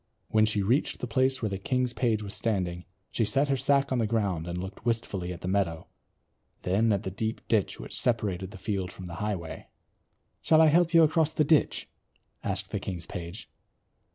[0.29, 3.91] When she reached the place where the king's page was standing she set her sack
[3.91, 5.85] on the ground and looked wistfully at the meadow,
[6.63, 9.67] then at the deep ditch which separated the field from the highway.
[10.41, 11.87] "Shall I help you across the ditch?"
[12.43, 13.47] asked the king's page.